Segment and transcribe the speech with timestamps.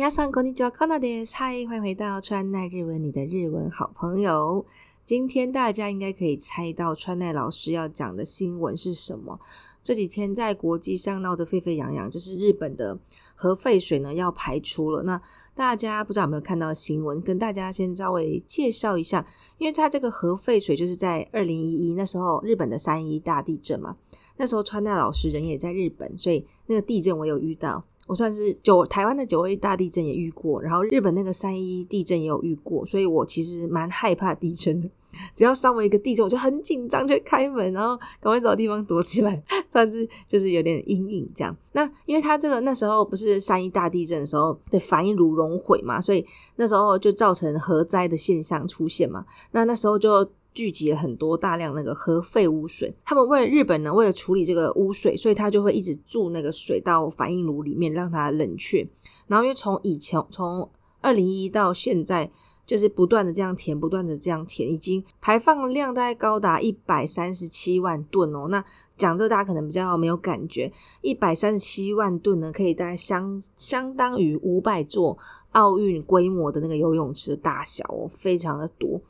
[0.00, 4.64] 亚桑こんにちは、こんにち嗨，欢迎回到川奈日文，你的日文好朋友。
[5.04, 9.38] 今天大家应该可以猜到川奈老师要讲的新闻是什么？
[9.82, 12.98] 这几天在国际上闹得沸沸扬扬，就是日本的
[13.34, 15.02] 核废水呢要排出了。
[15.02, 15.20] 那
[15.54, 17.20] 大家不知道有没有看到新闻？
[17.20, 19.26] 跟大家先稍微介绍一下，
[19.58, 23.98] 因为它这个核废水就是在二零一一那时候日本的三一大地震嘛。
[24.38, 27.84] 那时候川奈老师人也在日本，所以那个地震我有遇到。
[28.10, 34.90] 我算是九台湾的九二大地震也遇过，然后日本那个三一地震也有遇过，所以我其实蛮害怕地震的。
[35.32, 41.56] 只要稍微一个地震，我就很紧张，就开门，然后赶快找地方躲起来，算是就是有点阴影这样。
[41.70, 49.24] 那因为他这个那时候不是三一大地震的时候，的反应炉熔毁嘛，所以那时候就造成核灾的现象出现嘛。
[49.52, 50.28] 那那时候就。
[50.52, 58.86] 聚集了很多大量那个核废污水，他们为了日本呢，为了处理这个污水，所以他就会一直注那个水到反应炉里面，让它冷却。
[59.26, 60.68] 然后因为从以前从
[61.00, 62.30] 二零一到现在，
[62.66, 68.48] 就是不断的这样填，不断的这样填，已经排放量大概高达一百三十七万吨哦。
[68.48, 68.64] 那
[68.96, 75.16] 讲这大家可能比较没有感觉，一百三十七万吨呢，可以大概相相当于五百座
[75.52, 79.00] 奥运规模的那个游泳池大小哦，非常的多。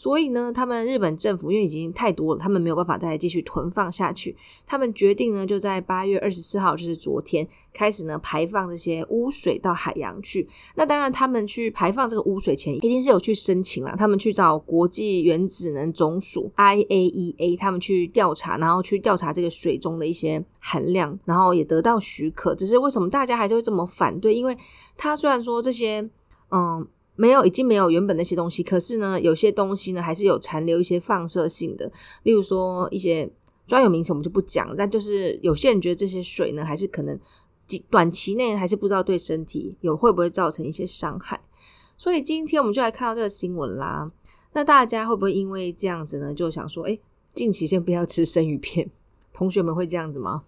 [0.00, 4.36] 所以呢，他们日本政府因为已经太多了，他们没有办法再继续囤放下去。
[4.64, 10.46] 他们决定呢，就在八月二十四号，就是昨天开始呢，排放这些污水到海洋去。
[10.76, 13.92] 那当然，他们去排放这个污水前，一定是有去申请了。
[13.98, 22.54] 他们去找国际原子能总署 （IAEA），他们去调查，然后去调查这个水中的一些含量，然后也得到许可。
[22.54, 24.32] 只是为什么大家还是会这么反对？
[24.32, 24.56] 因为
[24.96, 26.08] 他虽然说这些，
[26.52, 26.86] 嗯。
[27.18, 28.62] 没有，已经没有原本那些东西。
[28.62, 31.90] 可是呢，有些东西呢还是有残留一些放射性的，
[32.22, 33.28] 例如说一些
[33.66, 34.72] 专有名词我们就不讲。
[34.78, 37.18] 但就是有些人觉得这些水呢，还是可能
[37.90, 41.40] 短期内还是不知道对身体有会不会造成一些伤害。
[41.96, 44.08] 所以今天我们就来看到这个新闻啦。
[44.52, 46.96] 那大家会不会因为这样子呢，就想说，哎，
[47.34, 48.88] 近期先不要吃生鱼片？
[49.32, 50.44] 同学们会这样子吗？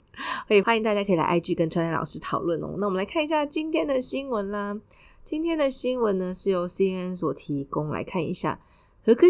[0.48, 2.74] 可以，欢迎大家可以来 IG 跟川田老师讨论哦。
[2.78, 4.78] 那我们来看一下今天的新闻啦。
[5.24, 8.60] 今天的新闻呢，是由 C N 所提供来看一下。
[9.00, 9.24] 福島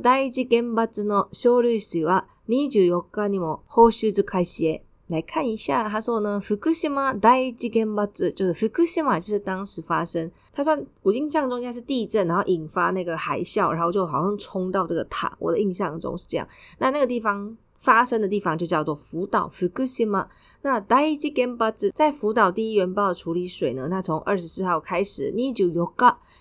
[0.00, 4.80] 第一原発の的修理是啊，二十日么后修就开始。
[5.08, 7.18] 来看一下，他说呢，福島
[7.58, 10.30] 第一原発就是福島，就是当时发生。
[10.52, 15.34] 他说，我印象中应该是地震，然后引发那个海啸，然后就好像冲到这个塔。
[15.40, 16.46] 我的印象中是这样。
[16.78, 17.56] 那那个地方。
[17.80, 20.28] 发生的地方就叫做福岛福克西嘛。
[20.62, 25.80] 那第一次原発在福岛第一原爆处理水呢，那从二十四号开始，二十四日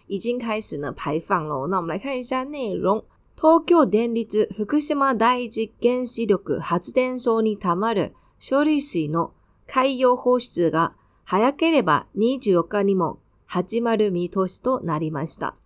[0.08, 1.68] 已经开始呢排放喽。
[1.68, 3.04] 那我们来看一下内容。
[3.38, 9.32] 東京電立福島第一原子力発電所にたまる処理水の
[9.66, 15.59] 海洋放出が早ければ24日にも始まる見通しとなりました。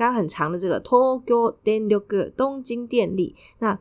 [0.00, 3.78] 刚很长的这个东京电力，那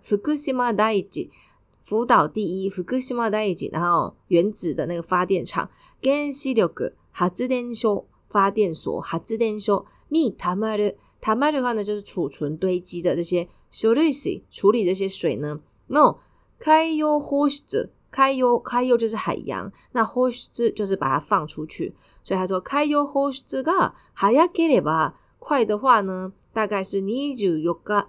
[1.79, 5.69] 福岛第一，福岛第一，福岛第一，然后原子的那个发电厂，
[6.01, 9.85] 燃气六个，核子电厂，发电所，核子电厂。
[10.09, 16.15] 你他妈的，他妈的话呢，就是储存堆积的这些处理水，处理这些水呢？No，
[16.59, 25.15] 开油 hoses，开油开油就是海洋，那 hoses 就是把它放出去，所以他说开油 hoses 个海洋给了吧。
[25.39, 28.07] 快的话呢，大概是24日。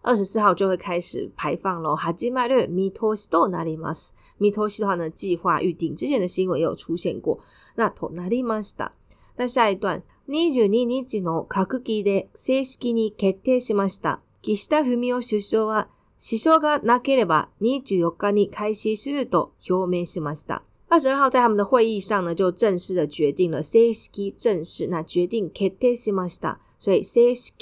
[0.00, 1.94] 二十四号就会开始排放喽。
[1.94, 3.92] 哈基麦略米托西多哪里吗？
[4.38, 7.40] 米托西的话呢，计划预定之前的新闻也有出现过。
[7.74, 8.92] 那となりました。
[9.36, 14.20] 那下一段，二十二日の閣議で正式に決定しました。
[14.42, 20.62] 岸田文雄首相は、支障がなければ24日に開始すると表明しました。
[20.90, 23.60] 二十二号在他们的会议上呢，就正式的决定了。
[24.34, 26.56] 正式那决定決定しました。
[26.78, 27.54] 所以決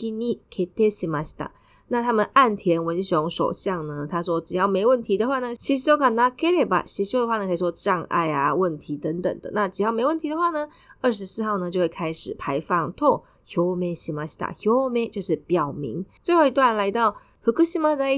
[0.75, 1.51] 定しました。
[1.89, 9.51] 那他们岸田文雄首相呢，他说只要没问题的话呢，吸收がなければ吸收的话呢，可以说障碍啊、问题等等的。
[9.53, 10.69] 那只要没问题的话呢，
[11.01, 12.93] 二十四号呢就会开始排放。
[12.95, 14.55] と表明しました。
[14.63, 16.07] 表明就是表明。
[16.22, 17.59] 最后一段来到福岛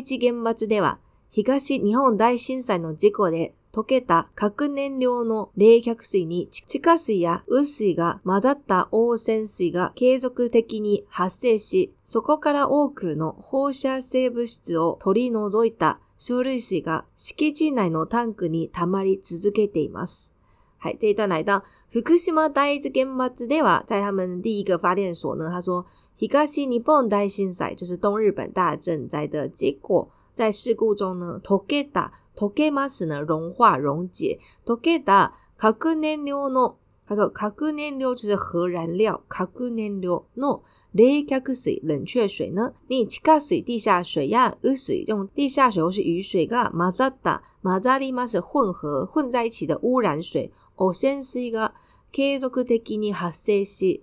[0.05, 0.99] 第一原発では
[1.33, 3.53] 東日本大震災の事故で。
[3.73, 20.35] 溶けた核燃料の冷却水に地下水や雨水が混ざった汚染水が継続的に発生し、そこから多くの放射性物質を取り除いた処理水が敷地内のタンクに溜まり続けています。
[20.79, 25.85] はい，这一段来到福島第一原発では，在他们第一个发电所呢，他说
[26.19, 34.39] 東日本大震災就是東日本大震災的结果，在事故中呢，溶けた溶けます呢，融化溶解。
[34.65, 39.23] トゲダ核燃料の，他说核燃料就是核燃料。
[39.27, 40.61] 核燃料の
[40.93, 42.73] 冷却水冷却水呢？
[42.89, 50.53] に地下水地下水呀、雨水用地下水或是雨水がざった混ざります混合混在一起的污染水。
[50.77, 51.73] 汚染水が
[52.13, 54.03] 継続的に発生し。